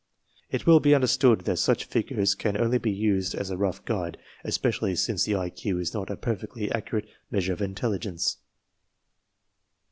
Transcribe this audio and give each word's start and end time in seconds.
It 0.49 0.65
will 0.65 0.79
be 0.79 0.95
understood 0.95 1.41
that 1.41 1.57
such 1.57 1.85
figures 1.85 2.33
can 2.33 2.57
only 2.57 2.79
be 2.79 2.89
used 2.89 3.35
as 3.35 3.51
a 3.51 3.53
l, 3.53 3.59
«\ 3.59 3.59
rough 3.59 3.85
guide, 3.85 4.17
especially 4.43 4.95
since 4.95 5.25
the 5.25 5.33
IQ 5.33 5.79
is 5.79 5.93
not 5.93 6.09
a 6.09 6.15
perfectly 6.15 6.69
f 6.71 6.73
1 6.73 6.77
accurate 6.77 7.09
measure 7.29 7.53
of 7.53 7.61
intelligence! 7.61 8.37